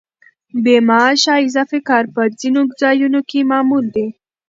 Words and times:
بې 0.63 0.75
معاشه 0.87 1.33
اضافي 1.45 1.79
کار 1.89 2.03
په 2.13 2.21
ځینو 2.39 2.61
ځایونو 2.81 3.19
کې 3.29 3.39
معمول 3.51 3.85
دی. 3.95 4.07